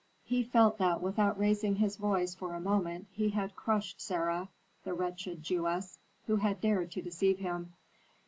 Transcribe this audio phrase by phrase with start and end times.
[0.23, 4.49] He felt that without raising his voice for a moment he had crushed Sarah,
[4.83, 7.73] the wretched Jewess, who had dared to deceive him.